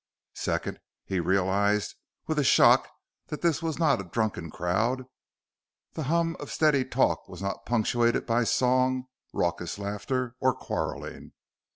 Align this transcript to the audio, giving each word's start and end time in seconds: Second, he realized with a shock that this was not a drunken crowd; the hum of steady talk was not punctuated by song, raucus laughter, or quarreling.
Second, 0.33 0.79
he 1.05 1.19
realized 1.19 1.93
with 2.25 2.39
a 2.39 2.43
shock 2.43 2.87
that 3.27 3.41
this 3.41 3.61
was 3.61 3.77
not 3.77 4.01
a 4.01 4.03
drunken 4.03 4.49
crowd; 4.49 5.05
the 5.93 6.01
hum 6.09 6.35
of 6.39 6.49
steady 6.49 6.83
talk 6.83 7.29
was 7.29 7.39
not 7.39 7.67
punctuated 7.67 8.25
by 8.25 8.43
song, 8.43 9.05
raucus 9.31 9.77
laughter, 9.77 10.33
or 10.39 10.55
quarreling. 10.55 11.33